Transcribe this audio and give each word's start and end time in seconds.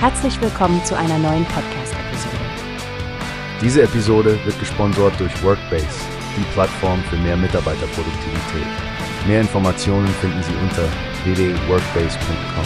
Herzlich 0.00 0.40
willkommen 0.40 0.84
zu 0.84 0.96
einer 0.96 1.18
neuen 1.18 1.44
Podcast-Episode. 1.46 2.36
Diese 3.60 3.82
Episode 3.82 4.38
wird 4.44 4.56
gesponsert 4.60 5.18
durch 5.18 5.42
Workbase, 5.42 5.88
die 6.36 6.44
Plattform 6.52 7.02
für 7.10 7.16
mehr 7.16 7.36
Mitarbeiterproduktivität. 7.36 8.66
Mehr 9.26 9.40
Informationen 9.40 10.06
finden 10.20 10.40
Sie 10.44 10.52
unter 10.62 10.88
www.workbase.com. 11.24 12.64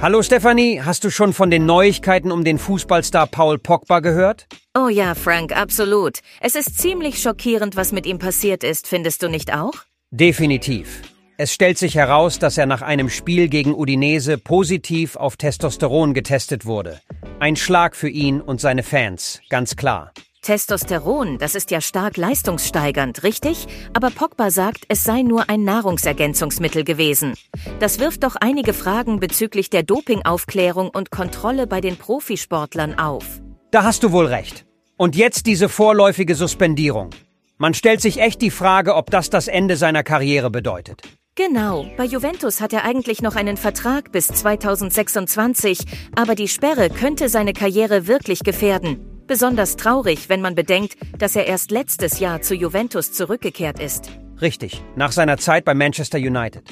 Hallo 0.00 0.22
Stefanie, 0.22 0.82
hast 0.84 1.02
du 1.02 1.10
schon 1.10 1.32
von 1.32 1.50
den 1.50 1.66
Neuigkeiten 1.66 2.30
um 2.30 2.44
den 2.44 2.56
Fußballstar 2.56 3.26
Paul 3.26 3.58
Pogba 3.58 3.98
gehört? 3.98 4.46
Oh 4.78 4.86
ja, 4.86 5.16
Frank, 5.16 5.56
absolut. 5.56 6.20
Es 6.40 6.54
ist 6.54 6.78
ziemlich 6.78 7.20
schockierend, 7.20 7.74
was 7.74 7.90
mit 7.90 8.06
ihm 8.06 8.20
passiert 8.20 8.62
ist, 8.62 8.86
findest 8.86 9.24
du 9.24 9.28
nicht 9.28 9.52
auch? 9.52 9.74
Definitiv. 10.12 11.02
Es 11.42 11.54
stellt 11.54 11.78
sich 11.78 11.94
heraus, 11.94 12.38
dass 12.38 12.58
er 12.58 12.66
nach 12.66 12.82
einem 12.82 13.08
Spiel 13.08 13.48
gegen 13.48 13.74
Udinese 13.74 14.36
positiv 14.36 15.16
auf 15.16 15.38
Testosteron 15.38 16.12
getestet 16.12 16.66
wurde. 16.66 17.00
Ein 17.38 17.56
Schlag 17.56 17.96
für 17.96 18.10
ihn 18.10 18.42
und 18.42 18.60
seine 18.60 18.82
Fans, 18.82 19.40
ganz 19.48 19.74
klar. 19.74 20.12
Testosteron, 20.42 21.38
das 21.38 21.54
ist 21.54 21.70
ja 21.70 21.80
stark 21.80 22.18
leistungssteigernd, 22.18 23.22
richtig? 23.22 23.68
Aber 23.94 24.10
Pogba 24.10 24.50
sagt, 24.50 24.84
es 24.90 25.02
sei 25.02 25.22
nur 25.22 25.48
ein 25.48 25.64
Nahrungsergänzungsmittel 25.64 26.84
gewesen. 26.84 27.32
Das 27.78 28.00
wirft 28.00 28.24
doch 28.24 28.36
einige 28.36 28.74
Fragen 28.74 29.18
bezüglich 29.18 29.70
der 29.70 29.82
Dopingaufklärung 29.82 30.90
und 30.90 31.10
Kontrolle 31.10 31.66
bei 31.66 31.80
den 31.80 31.96
Profisportlern 31.96 32.98
auf. 32.98 33.24
Da 33.70 33.82
hast 33.82 34.02
du 34.02 34.12
wohl 34.12 34.26
recht. 34.26 34.66
Und 34.98 35.16
jetzt 35.16 35.46
diese 35.46 35.70
vorläufige 35.70 36.34
Suspendierung. 36.34 37.08
Man 37.56 37.72
stellt 37.72 38.02
sich 38.02 38.20
echt 38.20 38.42
die 38.42 38.50
Frage, 38.50 38.94
ob 38.94 39.10
das 39.10 39.30
das 39.30 39.48
Ende 39.48 39.78
seiner 39.78 40.02
Karriere 40.02 40.50
bedeutet. 40.50 41.00
Genau, 41.48 41.86
bei 41.96 42.04
Juventus 42.04 42.60
hat 42.60 42.74
er 42.74 42.84
eigentlich 42.84 43.22
noch 43.22 43.34
einen 43.34 43.56
Vertrag 43.56 44.12
bis 44.12 44.26
2026, 44.26 45.78
aber 46.14 46.34
die 46.34 46.48
Sperre 46.48 46.90
könnte 46.90 47.30
seine 47.30 47.54
Karriere 47.54 48.06
wirklich 48.06 48.40
gefährden. 48.40 49.00
Besonders 49.26 49.76
traurig, 49.76 50.28
wenn 50.28 50.42
man 50.42 50.54
bedenkt, 50.54 50.98
dass 51.16 51.36
er 51.36 51.46
erst 51.46 51.70
letztes 51.70 52.20
Jahr 52.20 52.42
zu 52.42 52.54
Juventus 52.54 53.14
zurückgekehrt 53.14 53.80
ist. 53.80 54.10
Richtig, 54.42 54.84
nach 54.96 55.12
seiner 55.12 55.38
Zeit 55.38 55.64
bei 55.64 55.72
Manchester 55.72 56.18
United. 56.18 56.62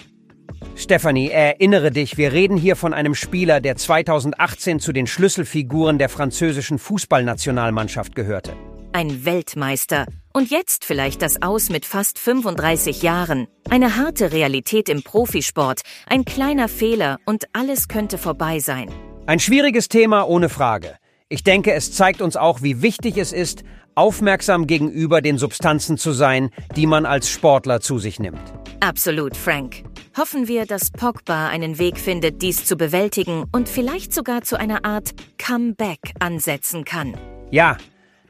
Stephanie, 0.74 1.30
erinnere 1.30 1.90
dich, 1.90 2.18
wir 2.18 2.32
reden 2.32 2.58
hier 2.58 2.76
von 2.76 2.92
einem 2.92 3.14
Spieler, 3.14 3.62
der 3.62 3.76
2018 3.76 4.80
zu 4.80 4.92
den 4.92 5.06
Schlüsselfiguren 5.06 5.96
der 5.96 6.10
französischen 6.10 6.78
Fußballnationalmannschaft 6.78 8.14
gehörte. 8.14 8.52
Ein 8.92 9.24
Weltmeister. 9.24 10.06
Und 10.32 10.50
jetzt 10.50 10.84
vielleicht 10.84 11.20
das 11.20 11.42
Aus 11.42 11.68
mit 11.68 11.84
fast 11.84 12.18
35 12.18 13.02
Jahren. 13.02 13.46
Eine 13.68 13.96
harte 13.96 14.32
Realität 14.32 14.88
im 14.88 15.02
Profisport, 15.02 15.82
ein 16.06 16.24
kleiner 16.24 16.68
Fehler 16.68 17.18
und 17.26 17.44
alles 17.52 17.88
könnte 17.88 18.18
vorbei 18.18 18.60
sein. 18.60 18.90
Ein 19.26 19.40
schwieriges 19.40 19.88
Thema 19.88 20.26
ohne 20.26 20.48
Frage. 20.48 20.96
Ich 21.28 21.44
denke, 21.44 21.74
es 21.74 21.92
zeigt 21.92 22.22
uns 22.22 22.36
auch, 22.36 22.62
wie 22.62 22.80
wichtig 22.80 23.18
es 23.18 23.32
ist, 23.32 23.62
aufmerksam 23.94 24.66
gegenüber 24.66 25.20
den 25.20 25.36
Substanzen 25.36 25.98
zu 25.98 26.12
sein, 26.12 26.50
die 26.74 26.86
man 26.86 27.04
als 27.04 27.28
Sportler 27.28 27.80
zu 27.80 27.98
sich 27.98 28.18
nimmt. 28.18 28.40
Absolut, 28.80 29.36
Frank. 29.36 29.82
Hoffen 30.16 30.48
wir, 30.48 30.64
dass 30.64 30.90
Pogba 30.90 31.48
einen 31.48 31.78
Weg 31.78 31.98
findet, 31.98 32.40
dies 32.40 32.64
zu 32.64 32.76
bewältigen 32.76 33.44
und 33.52 33.68
vielleicht 33.68 34.14
sogar 34.14 34.42
zu 34.42 34.58
einer 34.58 34.84
Art 34.84 35.10
Comeback 35.36 36.14
ansetzen 36.20 36.84
kann. 36.84 37.14
Ja, 37.50 37.76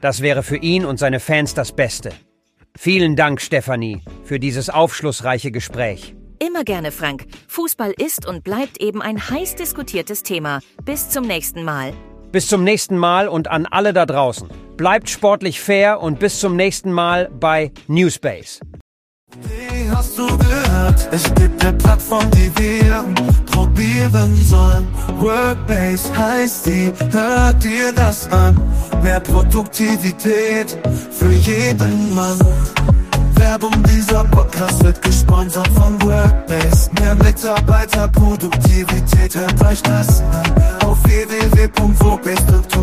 das 0.01 0.21
wäre 0.21 0.43
für 0.43 0.57
ihn 0.57 0.85
und 0.85 0.99
seine 0.99 1.19
Fans 1.19 1.53
das 1.53 1.71
Beste. 1.71 2.11
Vielen 2.77 3.15
Dank, 3.15 3.41
Stefanie, 3.41 4.01
für 4.23 4.39
dieses 4.39 4.69
aufschlussreiche 4.69 5.51
Gespräch. 5.51 6.15
Immer 6.39 6.63
gerne, 6.63 6.91
Frank. 6.91 7.25
Fußball 7.47 7.93
ist 7.97 8.25
und 8.25 8.43
bleibt 8.43 8.81
eben 8.81 9.01
ein 9.01 9.29
heiß 9.29 9.55
diskutiertes 9.55 10.23
Thema. 10.23 10.61
Bis 10.85 11.09
zum 11.09 11.27
nächsten 11.27 11.63
Mal. 11.63 11.93
Bis 12.31 12.47
zum 12.47 12.63
nächsten 12.63 12.97
Mal 12.97 13.27
und 13.27 13.49
an 13.49 13.65
alle 13.65 13.91
da 13.91 14.05
draußen. 14.05 14.49
Bleibt 14.77 15.09
sportlich 15.09 15.59
fair 15.59 15.99
und 15.99 16.19
bis 16.19 16.39
zum 16.39 16.55
nächsten 16.55 16.93
Mal 16.93 17.29
bei 17.37 17.71
Newspace. 17.87 18.61
Hast 19.91 20.17
du 20.17 20.25
gehört, 20.37 21.09
es 21.11 21.23
gibt 21.35 21.63
eine 21.63 21.77
Plattform, 21.77 22.25
die 22.31 22.51
wir 22.57 23.05
probieren 23.51 24.35
sollen. 24.45 24.87
Workbase 25.19 26.17
heißt 26.17 26.65
die, 26.67 26.93
hört 27.11 27.61
dir 27.63 27.91
das 27.93 28.27
an. 28.31 28.59
Mehr 29.03 29.19
Produktivität 29.19 30.77
für 31.11 31.31
jeden 31.31 32.15
Mann. 32.15 32.39
Werbung 33.35 33.83
dieser 33.83 34.23
Podcast 34.25 34.83
wird 34.83 35.01
gesponsert 35.01 35.67
von 35.69 35.99
Workbase. 36.01 36.89
Mehr 36.99 37.15
Mitarbeiterproduktivität, 37.15 39.33
hört 39.35 39.65
euch 39.65 39.81
das 39.81 40.21
an. 40.21 40.43
Auf 40.85 41.01
www.workbase.com 41.03 42.78